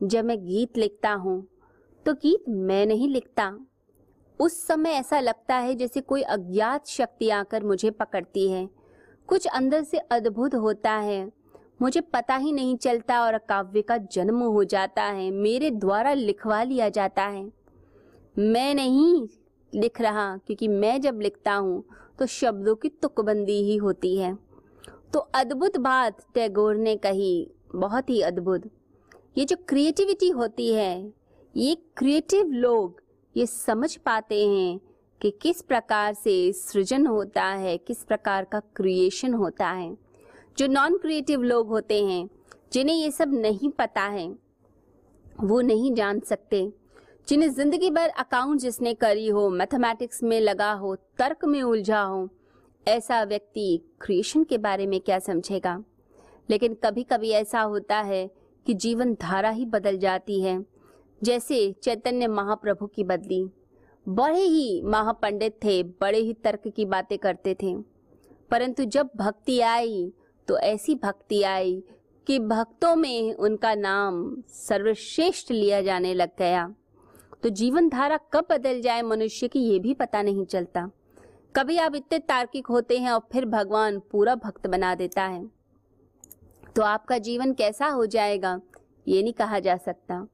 जब 0.00 0.24
मैं 0.24 0.38
गीत 0.38 0.78
लिखता 0.78 1.12
हूँ 1.14 1.46
तो 2.06 2.12
गीत 2.14 2.48
मैं 2.48 2.84
नहीं 2.86 3.08
लिखता। 3.08 3.52
उस 4.40 4.66
समय 4.66 4.90
ऐसा 4.90 5.20
लगता 5.20 5.56
है 5.56 5.74
जैसे 5.74 6.00
कोई 6.00 6.22
अज्ञात 6.22 6.86
शक्ति 6.86 7.28
आकर 7.30 7.64
मुझे 7.64 7.90
पकड़ती 7.92 8.48
है। 8.50 8.68
कुछ 9.28 9.46
अंदर 9.46 9.82
से 9.82 9.98
अद्भुत 9.98 10.54
होता 10.54 10.92
है। 10.92 11.30
मुझे 11.82 12.00
पता 12.02 12.36
ही 12.36 12.52
नहीं 12.52 12.76
चलता 12.76 13.20
और 13.22 13.38
काव्य 13.38 13.82
का 13.82 13.96
जन्म 13.96 14.42
हो 14.42 14.64
जाता 14.64 15.02
है। 15.02 15.30
मेरे 15.30 15.70
द्वारा 15.70 16.12
लिखवा 16.12 16.62
लिया 16.62 16.88
जाता 16.88 17.22
है। 17.22 17.44
मैं 18.36 18.74
नहीं 18.74 19.26
लिख 19.72 20.00
रहा, 20.00 20.36
क्योंकि 20.36 20.68
मैं 20.68 21.00
जब 21.00 21.20
लिखता 21.20 21.54
हूँ 21.54 21.84
तो 22.18 22.26
शब्दों 22.26 22.74
की 22.74 22.88
तुकबंदी 22.92 23.60
ही 23.62 23.76
होती 23.76 24.16
है। 24.16 24.36
तो 25.14 25.18
अद्भुत 25.18 25.76
बात 25.76 26.16
टैगोर 26.34 26.76
ने 26.76 26.96
कही। 26.96 27.50
बहुत 27.74 28.08
ही 28.10 28.20
अद्भुत। 28.20 28.62
ये 29.38 29.44
जो 29.44 29.56
क्रिएटिविटी 29.68 30.28
होती 30.28 30.72
है, 30.72 31.12
ये 31.56 31.74
क्रिएटिव 31.96 32.46
लोग 32.46 33.00
ये 33.36 33.46
समझ 33.46 33.96
पाते 33.96 34.48
हैं 34.48 34.80
कि 35.20 35.30
किस 35.30 35.62
प्रकार 35.62 36.14
से 36.14 36.52
सृजन 36.52 37.06
होता 37.06 37.44
है, 37.44 37.78
किस 37.78 38.02
प्रकार 38.04 38.44
का 38.44 38.60
क्रिएशन 38.60 39.34
होता 39.34 39.68
है। 39.68 39.96
जो 40.58 40.66
नॉन 40.66 40.98
क्रिएटिव 40.98 41.42
लोग 41.42 41.68
होते 41.68 42.04
हैं, 42.04 42.28
जिन्हें 42.72 42.96
ये 42.96 43.10
सब 43.10 43.34
नहीं 43.34 43.70
पता 43.70 44.02
है, 44.02 44.28
वो 45.40 45.60
नहीं 45.60 45.94
जान 45.94 46.20
सकते। 46.20 46.72
जिन्हें 47.28 47.50
ज़िंदगी 47.50 47.90
भर 47.90 48.08
अकाउंट 48.08 48.60
जिसने 48.60 48.94
करी 48.94 49.28
हो 49.28 49.50
मैथमेटिक्स 49.50 50.22
में 50.22 50.40
लगा 50.40 50.72
हो, 50.72 50.96
तर्क 50.96 51.44
में 51.44 51.62
उलझा 51.62 52.02
हो 52.02 52.28
ऐसा 52.88 53.22
व्यक्ति 53.24 53.80
क्रिएशन 54.00 54.44
के 54.44 54.58
बारे 54.58 54.86
में 54.86 55.00
क्या 55.00 55.18
समझेगा? 55.18 55.84
लेकिन 56.50 56.74
कभी 56.74 57.02
कभी 57.02 57.30
ऐसा 57.30 57.60
होता 57.60 58.00
है 58.00 58.30
कि 58.66 58.74
जीवन 58.74 59.14
धारा 59.14 59.50
ही 59.50 59.66
बदल 59.66 59.98
जाती 59.98 60.40
है। 60.40 60.66
जैसे 61.22 61.72
चैतन्य 61.72 62.26
महाप्रभु 62.26 62.86
की 62.86 63.04
बदली। 63.04 63.48
बड़े 64.08 64.40
ही 64.40 64.82
महापंडित 64.82 65.52
थे, 65.64 65.82
बड़े 65.82 66.18
ही 66.18 66.32
तर्क 66.32 66.68
की 66.68 66.84
बातें 66.84 67.18
करते 67.18 67.54
थे। 67.54 67.76
परंतु 68.50 68.84
जब 68.84 69.10
भक्ति 69.16 69.60
आई 69.60 70.12
तो 70.48 70.58
ऐसी 70.58 70.94
भक्ति 70.94 71.42
आई 71.42 71.82
कि 72.26 72.38
भक्तों 72.38 72.96
में 72.96 73.34
उनका 73.34 73.74
नाम 73.74 74.42
सर्वश्रेष्ठ 74.48 75.50
लिया 75.50 75.82
जाने 75.82 76.14
लग 76.14 76.30
गया। 76.38 76.74
तो 77.42 77.48
जीवन 77.48 77.88
धारा 77.88 78.16
कब 78.32 78.46
बदल 78.50 78.80
जाए 78.80 79.02
मनुष्य 79.02 79.48
की, 79.48 79.60
ये 79.60 79.78
भी 79.78 79.94
पता 79.94 80.22
नहीं 80.22 80.44
चलता। 80.44 80.90
कभी 81.56 81.78
आप 81.78 81.94
इतने 81.94 82.18
तार्किक 82.18 82.66
होते 82.66 82.98
हैं 82.98 83.10
और 83.10 83.28
फिर 83.32 83.44
भगवान 83.44 83.98
पूरा 83.98 84.34
भक्त 84.34 84.66
बना 84.66 84.94
देता 84.94 85.22
है। 85.22 85.50
तो 86.76 86.82
आपका 86.82 87.18
जीवन 87.18 87.52
कैसा 87.52 87.86
हो 87.86 88.06
जाएगा, 88.06 88.60
ये 89.08 89.22
नहीं 89.22 89.32
कहा 89.32 89.58
जा 89.58 89.76
सकता। 89.76 90.26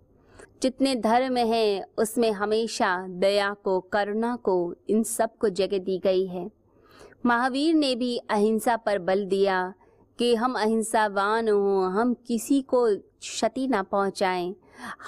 जितने 0.62 0.95
धर्म 0.97 1.37
हैं, 1.37 1.85
उसमें 1.99 2.33
हमेशा 2.33 3.07
दया 3.09 3.55
को, 3.55 3.81
करुणा 3.81 4.37
को, 4.37 4.75
इन 4.91 5.03
सबको 5.03 5.49
जगह 5.49 5.79
दी 5.79 5.99
गई 5.99 6.27
है। 6.27 6.50
महावीर 7.27 7.75
ने 7.75 7.95
भी 7.95 8.17
अहिंसा 8.17 8.77
पर 8.77 8.99
बल 8.99 9.27
दिया 9.27 9.75
कि 10.19 10.35
हम 10.35 10.55
अहिंसावान 10.55 11.49
हों, 11.49 11.93
हम 11.93 12.15
किसी 12.15 12.62
को 12.62 12.97
क्षति 12.97 13.69
ना 13.69 13.83
पहुंचाएँ। 13.83 14.55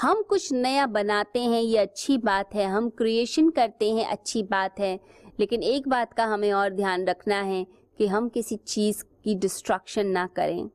हम 0.00 0.22
कुछ 0.22 0.52
नया 0.52 0.86
बनाते 0.86 1.40
हैं, 1.40 1.62
ये 1.62 1.78
अच्छी 1.78 2.18
बात 2.18 2.54
है। 2.54 2.66
हम 2.66 2.88
क्रिएशन 2.90 3.50
करते 3.50 3.90
हैं, 3.90 4.06
अच्छी 4.06 4.42
बात 4.42 4.80
है। 4.80 5.00
लेकिन 5.40 5.62
एक 5.62 5.88
बात 5.88 6.12
का 6.12 6.24
हमें 6.24 6.52
और 6.52 6.70
ध्यान 6.70 7.04
रखना 7.04 7.40
है 7.40 7.66
कि 7.98 8.06
हम 8.06 8.28
किसी 8.28 8.56
चीज़ 8.56 9.04
की 9.24 9.34
डिस्ट्रक्शन 9.34 10.06
ना 10.06 10.26
करें। 10.26 10.70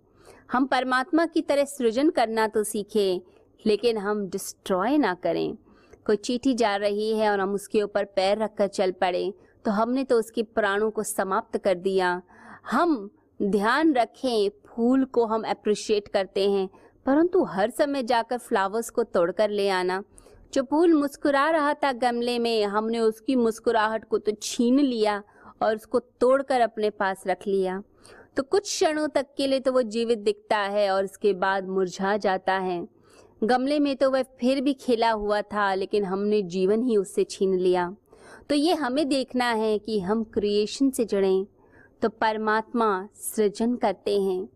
हम 0.52 0.66
परमात्मा 0.66 1.26
की 1.26 1.42
तरह 1.42 1.66
सृजन 1.66 2.10
करना 2.10 2.48
तो 2.48 2.64
सीखें, 2.64 3.22
लेकिन 3.66 3.98
हम 3.98 4.28
डिस्ट्रॉय 4.28 4.98
ना 4.98 5.14
करें। 5.14 5.58
कोई 6.06 6.16
चीटी 6.16 6.54
जा 6.54 6.76
रही 6.76 7.18
है 7.18 7.30
और 7.30 7.40
हम 7.40 7.54
उसके 7.54 7.82
ऊपर 7.82 8.06
पैर 8.06 8.38
रखकर 8.38 8.68
चल 8.68 8.92
पड़े 8.92 9.34
तो 9.66 9.72
हमने 9.72 10.04
तो 10.04 10.20
उसके 10.20 10.44
प्राणों 10.44 10.90
को 10.92 11.04
समाप्त 11.04 11.58
कर 11.58 11.76
दिया। 11.76 12.22
हम 12.72 13.10
ध्यान 13.42 13.94
रखें, 13.94 14.50
फूल 14.66 15.04
को 15.06 15.26
हम 15.26 15.44
अप्रिशिएट 15.48 16.08
करते 16.08 16.50
हैं। 16.52 16.70
परंतु 17.08 17.44
हर 17.44 17.70
समय 17.70 18.04
जाकर 18.04 18.38
फ्लावर्स 18.38 18.90
को 18.90 19.04
तोड़कर 19.04 19.50
ले 19.50 19.70
आना। 19.70 20.04
जो 20.54 20.64
फूल 20.64 20.94
मुस्कुरा 20.94 21.50
रहा 21.50 21.74
था 21.74 21.92
गमले 21.92 22.40
में, 22.40 22.66
हमने 22.66 23.00
उसकी 23.00 23.36
मुस्कुराहट 23.36 24.06
को 24.06 24.18
तो 24.18 24.32
छीन 24.42 24.80
लिया 24.80 25.24
और 25.62 25.76
उसको 25.76 26.00
तोड़कर 26.00 26.62
अपने 26.62 26.90
पास 26.90 27.24
रख 27.28 27.48
लिया। 27.48 27.84
तो 28.36 28.44
कुछ 28.44 28.64
क्षणों 28.64 29.08
तक 29.08 29.28
के 29.38 29.48
लिए 29.48 29.60
तो 29.60 29.72
वो 29.72 29.82
जीवित 29.82 30.20
दिखता 30.20 30.58
है 30.58 30.90
और 30.92 31.04
उसके 31.04 31.34
बाद 31.34 31.68
मुरझा 31.68 32.18
जाता 32.18 32.54
है। 32.54 32.88
गमले 33.44 33.80
में 33.80 33.96
तो 33.96 34.12
वह 34.12 34.24
फिर 34.24 34.62
भी 34.62 34.74
खिला 34.74 35.12
हुआ 35.12 35.42
था, 35.42 35.74
लेकिन 35.74 36.04
हमने 36.04 36.42
जीवन 36.42 36.84
ही 36.84 36.98
उससे 36.98 37.24
छीन 37.24 37.58
लिया। 37.58 37.96
तो 38.50 38.56
ये 38.56 38.74
हमें 38.74 39.10
देखना 39.10 39.46
है 39.46 39.80
कि 39.80 40.00
हम 40.00 40.24
क्रिएशन 40.24 40.90
से 40.90 41.06
जुड़ें। 41.06 41.46
तो 42.02 42.10
परमात्मा 42.10 43.08
सृजन 43.16 43.76
करते 43.76 44.22
हैं। 44.22 44.50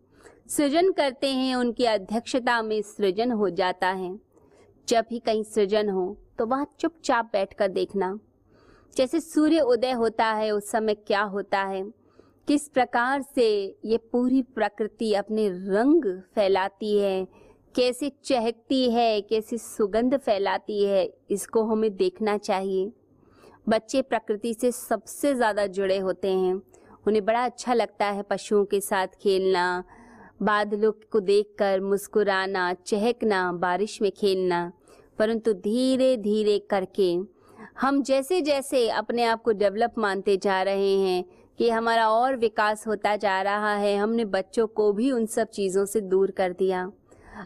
सृजन 0.56 0.90
करते 0.92 1.26
हैं, 1.26 1.54
उनकी 1.56 1.84
अध्यक्षता 1.84 2.60
में 2.62 2.80
सृजन 2.82 3.30
हो 3.32 3.48
जाता 3.50 3.88
है। 3.88 4.18
जब 4.88 5.06
ही 5.10 5.18
कहीं 5.18 5.42
सृजन 5.44 5.88
हो 5.88 6.16
तो 6.38 6.46
वहाँ 6.46 6.66
चुपचाप 6.80 7.30
बैठकर 7.32 7.68
देखना। 7.68 8.18
जैसे 8.96 9.20
सूर्य 9.20 9.60
उदय 9.60 9.92
होता 9.92 10.26
है, 10.26 10.50
उस 10.50 10.70
समय 10.70 10.94
क्या 10.96 11.22
होता 11.22 11.60
है? 11.60 11.82
किस 12.48 12.68
प्रकार 12.68 13.22
से 13.34 13.46
ये 13.84 13.96
पूरी 14.12 14.42
प्रकृति 14.44 15.12
अपने 15.14 15.48
रंग 15.48 16.04
फैलाती 16.34 16.96
है? 16.98 17.24
कैसे 17.74 18.10
चहकती 18.24 18.90
है, 18.90 19.20
कैसी 19.20 19.58
सुगंध 19.58 20.16
फैलाती 20.16 20.82
है, 20.84 21.08
इसको 21.30 21.64
हमें 21.64 21.96
देखना 21.96 22.36
चाहिए। 22.38 22.90
बच्चे 23.68 24.02
प्रकृति 24.02 24.54
से 24.54 24.72
सबसे 24.72 25.34
ज़्यादा 25.34 25.66
जुड़े 25.68 25.98
होते 25.98 26.32
हैं। 26.32 26.54
उन्हें 27.06 27.24
बड़ा 27.24 27.44
अच्छा 27.44 27.74
लगता 27.74 28.06
है 28.06 28.22
पशुओं 28.22 28.64
के 28.64 28.80
साथ 28.80 29.20
खेलना 29.22 29.84
बादलों 30.42 30.92
को 31.12 31.20
देखकर 31.20 31.80
मुस्कुराना, 31.80 32.72
चहकना, 32.76 33.52
बारिश 33.54 34.00
में 34.02 34.10
खेलना, 34.12 34.72
परंतु 35.18 35.52
धीरे 35.54 36.16
धीरे 36.18 36.58
करके 36.70 37.14
हम 37.80 38.02
जैसे 38.02 38.40
जैसे 38.40 38.88
अपने 38.90 39.24
आप 39.24 39.42
को 39.42 39.52
डेवलप 39.52 39.94
मानते 39.98 40.36
जा 40.36 40.62
रहे 40.62 40.96
हैं 40.98 41.24
कि 41.58 41.68
हमारा 41.70 42.08
और 42.10 42.36
विकास 42.36 42.86
होता 42.86 43.14
जा 43.16 43.40
रहा 43.42 43.74
है, 43.74 43.96
हमने 43.96 44.24
बच्चों 44.26 44.66
को 44.68 44.92
भी 44.92 45.10
उन 45.12 45.26
सब 45.26 45.50
चीज़ों 45.50 45.84
से 45.84 46.00
दूर 46.02 46.30
कर 46.30 46.52
दिया। 46.52 46.90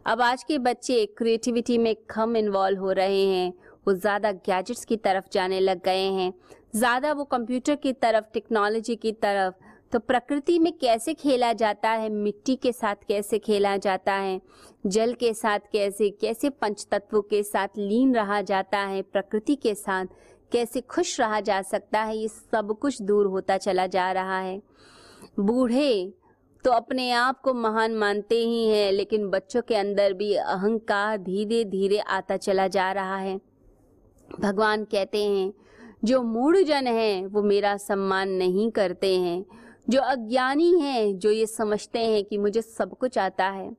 अब 0.06 0.20
आज 0.22 0.42
के 0.42 0.58
बच्चे 0.60 1.04
क्रिएटिविटी 1.18 1.78
में 1.78 1.94
कम 2.10 2.36
इन्वॉल्व 2.36 2.80
हो 2.80 2.92
रहे 2.92 3.24
हैं, 3.24 3.52
वो 3.86 3.94
ज़्यादा 3.94 4.32
गैजेट्स 4.32 4.84
की 4.84 4.96
तरफ़ 4.98 5.24
जाने 5.32 5.60
लग 5.60 5.82
गए 5.84 6.08
हैं, 6.10 6.32
ज़्यादा 6.76 7.12
वो 7.12 7.24
कंप्यूटर 7.26 7.76
की 7.76 7.92
तरफ़ 7.94 8.24
टेक्नोलॉजी 8.34 8.96
की 8.96 9.12
तरफ़ 9.14 9.54
तो 9.92 9.98
प्रकृति 9.98 10.58
में 10.58 10.72
कैसे 10.72 11.14
खेला 11.14 11.52
जाता 11.52 11.90
है? 11.90 12.08
मिट्टी 12.08 12.56
के 12.56 12.72
साथ 12.72 12.94
कैसे 13.08 13.38
खेला 13.38 13.76
जाता 13.76 14.12
है? 14.12 14.40
जल 14.86 15.14
के 15.14 15.34
साथ 15.34 15.58
कैसे 15.72 16.10
कैसे 16.10 16.50
पंच 16.50 16.86
तत्वों 16.90 17.22
के 17.22 17.42
साथ 17.42 17.68
लीन 17.78 18.14
रहा 18.14 18.40
जाता 18.42 18.78
है? 18.78 19.02
प्रकृति 19.02 19.54
के 19.54 19.74
साथ 19.74 20.06
कैसे 20.52 20.80
खुश 20.80 21.20
रहा 21.20 21.40
जा 21.40 21.62
सकता 21.62 22.02
है? 22.02 22.18
ये 22.18 22.28
सब 22.28 22.78
कुछ 22.80 23.02
दूर 23.02 23.26
होता 23.26 23.56
चला 23.56 23.86
जा 23.86 24.12
रहा 24.12 24.38
है। 24.38 24.62
बूढ़े 25.40 26.12
तो 26.64 26.70
अपने 26.70 27.10
आप 27.10 27.40
को 27.40 27.54
महान 27.54 27.94
मानते 27.94 28.34
ही 28.34 28.68
हैं, 28.68 28.92
लेकिन 28.92 29.28
बच्चों 29.28 29.62
के 29.62 29.74
अंदर 29.74 30.12
भी 30.12 30.34
अहंकार 30.34 31.18
धीरे 31.18 31.64
धीरे 31.64 31.98
आता 31.98 32.36
चला 32.36 32.68
जा 32.68 32.92
रहा 32.92 33.16
है। 33.16 33.40
भगवान 34.40 34.84
कहते 34.84 35.24
हैं, 35.24 35.52
जो 36.04 36.22
मूढ़ 36.22 36.56
जन 36.56 36.86
हैं, 36.86 37.26
वो 37.26 37.42
मेरा 37.42 37.76
सम्मान 37.76 38.28
नहीं 38.28 38.70
करते 38.70 39.16
हैं। 39.16 39.44
जो 39.86 40.00
अज्ञानी 40.00 40.70
हैं, 40.80 41.18
जो 41.18 41.30
ये 41.30 41.46
समझते 41.46 41.98
हैं 42.00 42.24
कि 42.24 42.38
मुझे 42.38 42.62
सब 42.62 42.96
कुछ 42.98 43.18
आता 43.18 43.48
है। 43.48 43.70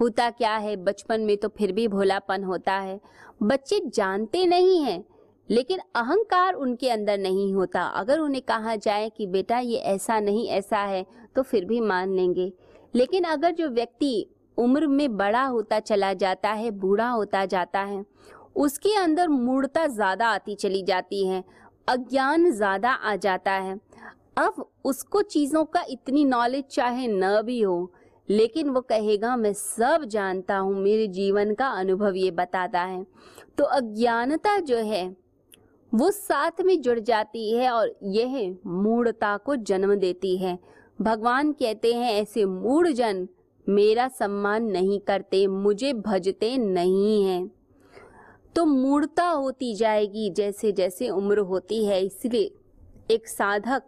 होता 0.00 0.28
क्या 0.30 0.56
है? 0.56 0.76
बचपन 0.76 1.20
में 1.20 1.36
तो 1.36 1.48
फिर 1.48 1.72
भी 1.72 1.86
भोलापन 1.88 2.44
होता 2.44 2.72
है। 2.72 2.98
बच्चे 3.42 3.80
जानते 3.86 4.44
नहीं 4.46 4.80
हैं, 4.82 5.04
लेकिन 5.48 5.78
अहंकार 5.96 6.54
उनके 6.54 6.90
अंदर 6.90 7.18
नहीं 7.18 7.52
होता। 7.54 7.82
अगर 7.94 8.18
उन्हें 8.18 8.42
कहा 8.42 8.74
जाए 8.76 9.08
कि, 9.10 9.26
बेटा, 9.26 9.58
ये 9.58 9.76
ऐसा 9.76 10.18
नहीं, 10.20 10.46
ऐसा 10.48 10.78
है 10.78 11.04
तो 11.36 11.42
फिर 11.42 11.64
भी 11.64 11.80
मान 11.80 12.14
लेंगे। 12.14 12.52
लेकिन 12.94 13.24
अगर 13.24 13.52
जो 13.52 13.68
व्यक्ति 13.68 14.26
उम्र 14.58 14.86
में 14.86 15.16
बड़ा 15.16 15.44
होता 15.44 15.80
चला 15.80 16.12
जाता 16.14 16.50
है, 16.50 16.70
बूढ़ा 16.72 17.08
होता 17.08 17.44
जाता 17.46 17.80
है, 17.80 18.04
उसके 18.56 18.94
अंदर 18.96 19.28
मूर्ता 19.28 19.86
ज़्यादा 19.86 20.28
आती 20.28 20.54
चली 20.54 20.82
जाती 20.82 21.26
है, 21.26 21.42
अज्ञान 21.88 22.50
ज़्यादा 22.50 22.90
आ 22.90 23.16
जाता 23.16 23.52
है। 23.52 23.78
अब 24.36 24.70
उसको 24.84 25.22
चीज़ों 25.22 25.64
का 25.64 25.84
इतनी 25.90 26.24
नॉलेज 26.24 26.64
चाहे 26.64 27.06
न 27.08 27.42
भी 27.42 27.60
हो, 27.60 27.92
लेकिन 28.28 28.70
वो 28.70 28.80
कहेगा, 28.80 29.36
मैं 29.36 29.52
सब 29.52 30.04
जानता 30.04 30.56
हूँ, 30.56 30.74
मेरे 30.74 31.06
जीवन 31.06 31.54
का 31.54 31.68
अनुभव 31.68 32.14
ये 32.14 32.30
बताता 32.30 32.80
है। 32.80 33.06
तो 33.58 33.64
अज्ञानता 33.64 34.58
जो 34.58 34.76
है, 34.76 35.16
वो 35.94 36.10
साथ 36.10 36.60
में 36.60 36.80
जुड़ 36.82 36.98
जाती 36.98 37.50
है 37.52 37.70
और 37.70 37.94
यह 38.02 38.56
मूढ़ता 38.66 39.36
को 39.36 39.56
जन्म 39.56 39.94
देती 39.94 40.36
है। 40.36 40.58
भगवान 41.00 41.52
कहते 41.52 41.92
हैं, 41.92 42.12
ऐसे 42.12 42.44
मूढ़ 42.44 42.88
जन 42.88 43.28
मेरा 43.66 44.08
सम्मान 44.08 44.64
नहीं 44.64 45.00
करते, 45.00 45.46
मुझे 45.46 45.92
भजते 45.92 46.56
नहीं 46.58 47.24
हैं। 47.24 47.50
तो 48.56 48.64
मूर्ता 48.64 49.28
होती 49.28 49.74
जाएगी 49.74 50.30
जैसे 50.30 50.72
जैसे 50.72 51.08
उम्र 51.08 51.38
होती 51.38 51.84
है। 51.84 52.04
इसलिए 52.04 52.50
एक 53.10 53.28
साधक 53.28 53.82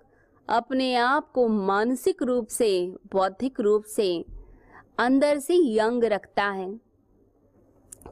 अपने 0.48 0.94
आप 0.94 1.30
को 1.32 1.46
मानसिक 1.48 2.22
रूप 2.22 2.46
से, 2.46 2.94
बौद्धिक 3.12 3.60
रूप 3.60 3.84
से 3.84 4.24
अंदर 4.98 5.38
से 5.38 5.54
यंग 5.76 6.04
रखता 6.04 6.44
है। 6.44 6.68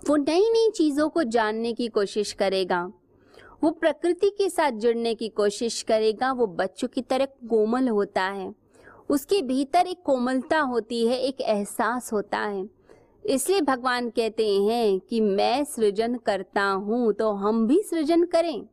वो 0.08 0.16
नई 0.16 0.50
नई 0.52 0.70
चीज़ों 0.70 1.08
को 1.08 1.22
जानने 1.22 1.72
की 1.72 1.88
कोशिश 1.88 2.32
करेगा। 2.32 2.82
वो 3.62 3.70
प्रकृति 3.70 4.30
के 4.30 4.48
साथ 4.50 4.72
जुड़ने 4.72 5.14
की 5.14 5.28
कोशिश 5.28 5.82
करेगा। 5.82 6.32
वो 6.32 6.46
बच्चों 6.46 6.88
की 6.88 7.02
तरह 7.02 7.26
कोमल 7.48 7.88
होता 7.88 8.22
है। 8.22 8.54
उसके 9.08 9.42
भीतर 9.42 9.86
एक 9.86 10.02
कोमलता 10.04 10.58
होती 10.60 11.06
है, 11.06 11.18
एक 11.18 11.40
एहसास 11.40 12.12
होता 12.12 12.38
है। 12.38 12.68
इसलिए 13.24 13.60
भगवान 13.60 14.10
कहते 14.10 14.48
हैं 14.60 14.98
कि 15.00 15.20
मैं 15.20 15.64
सृजन 15.64 16.14
करता 16.16 16.64
हूँ 16.64 17.12
तो 17.12 17.32
हम 17.32 17.66
भी 17.66 17.82
सृजन 17.82 18.24
करें। 18.24 18.66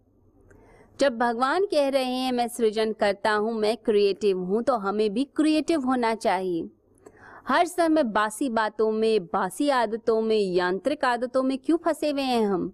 जब 0.99 1.17
भगवान 1.17 1.65
कह 1.65 1.87
रहे 1.89 2.03
हैं, 2.03 2.31
मैं 2.31 2.47
सृजन 2.47 2.93
करता 2.93 3.31
हूँ, 3.31 3.53
मैं 3.53 3.77
क्रिएटिव 3.77 4.39
हूँ 4.39 4.63
तो 4.63 4.75
हमें 4.77 5.13
भी 5.13 5.23
क्रिएटिव 5.23 5.81
होना 5.81 6.15
चाहिए। 6.15 6.69
हर 7.47 7.65
समय 7.65 8.03
बासी 8.03 8.49
बातों 8.49 8.91
में, 8.91 9.25
बासी 9.25 9.69
आदतों 9.69 10.21
में, 10.21 10.39
यांत्रिक 10.39 11.05
आदतों 11.05 11.43
में 11.43 11.57
क्यों 11.57 11.77
फंसे 11.77 12.11
हुए 12.11 12.21
हैं 12.21 12.45
हम? 12.45 12.73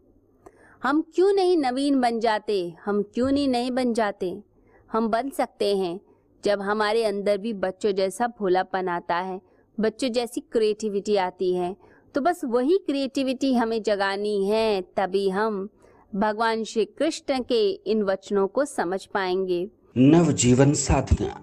हम 0.84 1.02
क्यों 1.02 1.34
नहीं 1.34 1.58
नवीन 1.58 2.02
बन 2.02 2.20
जाते? 2.20 2.76
हम 2.86 3.02
क्यों 3.04 3.32
नहीं 3.32 3.48
नहीं 3.48 3.72
बन 3.72 3.94
जाते? 3.94 4.44
हम 4.92 5.08
बन 5.08 5.30
सकते 5.30 5.78
हैं, 5.78 6.00
जब 6.44 6.62
हमारे 6.62 7.04
अंदर 7.04 7.38
भी 7.38 7.54
बच्चों 7.54 7.92
जैसा 7.92 8.28
भोलापन 8.28 8.88
आता 8.88 9.16
है, 9.16 9.42
बच्चों 9.80 10.10
जैसी 10.10 10.42
क्रिएटिविटी 10.42 11.16
आती 11.16 11.54
है। 11.54 11.76
तो 12.16 12.22
बस 12.22 12.42
वही 12.46 12.78
क्रिएटिविटी 12.78 13.54
हमें 13.54 13.84
जगानी 13.84 14.46
है, 14.46 14.82
तभी 14.82 15.30
हम 15.30 15.70
भगवान 16.16 16.64
श्री 16.64 16.86
कृष्ण 16.86 17.44
के 17.44 17.70
इन 17.70 18.04
वचनों 18.04 18.48
को 18.48 18.66
समझ 18.66 19.06
पाएँगे। 19.06 19.70
नव 19.98 20.32
जीवन 20.32 20.74
साधना। 20.74 21.36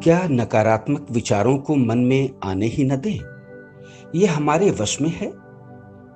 क्या 0.00 0.28
नकारात्मक 0.28 1.06
विचारों 1.10 1.58
को 1.58 1.74
मन 1.74 1.98
में 1.98 2.30
आने 2.44 2.66
ही 2.66 2.84
न 2.84 2.96
दे? 2.96 3.20
ये 4.18 4.26
हमारे 4.26 4.70
वश 4.70 5.00
में 5.00 5.08
है। 5.08 5.32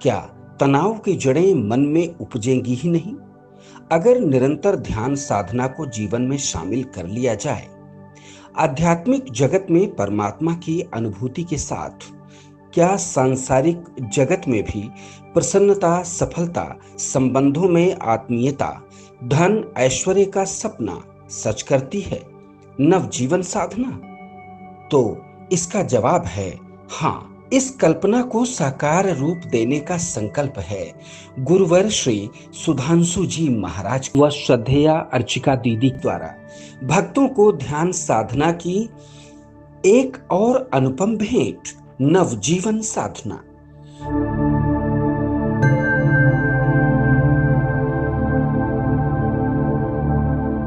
क्या 0.02 0.20
तनाव 0.60 0.98
की 0.98 1.16
जड़ें 1.16 1.54
मन 1.54 1.80
में 1.80 2.14
उपजेंगी 2.14 2.74
ही 2.74 2.90
नहीं? 2.90 3.14
अगर 3.92 4.20
निरंतर 4.20 4.76
ध्यान 4.76 5.14
साधना 5.14 5.66
को 5.66 5.86
जीवन 5.86 6.22
में 6.22 6.36
शामिल 6.36 6.84
कर 6.84 7.06
लिया 7.06 7.34
जाए, 7.34 7.68
आध्यात्मिक 8.56 9.32
जगत 9.32 9.66
में 9.70 9.96
परमात्मा 9.96 10.54
की 10.54 10.80
अनुभूति 10.94 11.44
के 11.44 11.56
साथ 11.56 12.17
क्या 12.74 12.96
सांसारिक 12.96 13.84
जगत 14.00 14.42
में 14.48 14.62
भी 14.62 14.90
प्रसन्नता, 15.34 16.02
सफलता, 16.02 16.76
संबंधों 16.98 17.68
में 17.68 17.96
आत्मीयता, 18.02 18.82
धन, 19.24 19.72
ऐश्वर्य 19.76 20.24
का 20.24 20.44
सपना 20.44 21.02
सच 21.30 21.62
करती 21.62 22.00
है? 22.00 22.22
नव 22.80 23.08
जीवन 23.08 23.42
साधना? 23.42 23.90
तो 24.88 25.18
इसका 25.52 25.82
जवाब 25.82 26.24
है 26.24 26.58
हाँ 26.90 27.34
इस 27.52 27.70
कल्पना 27.70 28.22
को 28.22 28.44
साकार 28.44 29.16
रूप 29.16 29.40
देने 29.46 29.80
का 29.80 29.96
संकल्प 29.96 30.58
है। 30.58 30.94
गुरुवर 31.38 31.88
श्री 31.88 32.30
सुधांशु 32.52 33.26
जी 33.26 33.48
महाराज 33.48 34.10
व 34.16 34.30
श्रद्धेया 34.30 35.08
अर्चिका 35.12 35.54
दीदी 35.54 35.90
द्वारा। 35.90 36.34
भक्तों 36.84 37.28
को 37.28 37.52
ध्यान 37.52 37.92
साधना 37.92 38.52
की 38.52 38.88
एक 39.86 40.16
और 40.30 40.70
अनुपम 40.74 41.16
भेंट। 41.16 41.68
नवजीवन 42.00 42.80
साधना। 42.80 43.44